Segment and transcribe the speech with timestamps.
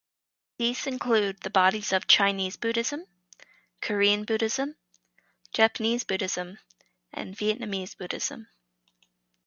[0.57, 3.05] These include the bodies of Chinese Buddhism,
[3.81, 4.75] Korean Buddhism,
[5.53, 6.57] Japanese Buddhism,
[7.13, 8.47] and Vietnamese Buddhism.